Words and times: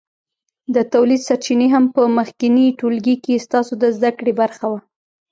د 0.75 0.77
تولید 0.93 1.21
سرچینې 1.27 1.67
هم 1.73 1.85
په 1.95 2.01
مخکېني 2.17 2.67
ټولګي 2.79 3.15
کې 3.23 3.43
ستاسو 3.45 3.73
د 3.83 3.83
زده 3.95 4.11
کړې 4.17 4.33
برخه 4.41 4.65
وه. 4.71 4.79